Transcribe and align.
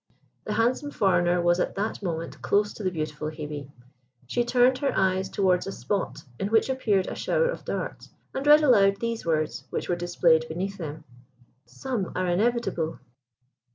The 0.45 0.53
handsome 0.53 0.89
foreigner 0.89 1.39
was 1.43 1.59
at 1.59 1.75
that 1.75 2.01
moment 2.01 2.41
close 2.41 2.73
to 2.73 2.81
the 2.81 2.89
beautiful 2.89 3.27
Hebe. 3.29 3.69
She 4.25 4.43
turned 4.43 4.79
her 4.79 4.91
eyes 4.97 5.29
towards 5.29 5.67
a 5.67 5.71
spot 5.71 6.23
in 6.39 6.47
which 6.47 6.71
appeared 6.71 7.05
a 7.05 7.13
shower 7.13 7.47
of 7.49 7.63
darts, 7.63 8.09
and 8.33 8.47
read 8.47 8.63
aloud 8.63 8.99
these 8.99 9.27
words, 9.27 9.65
which 9.69 9.89
were 9.89 9.95
displayed 9.95 10.47
beneath 10.47 10.79
them: 10.79 11.03
"Some 11.67 12.11
are 12.15 12.25
inevitable." 12.25 12.97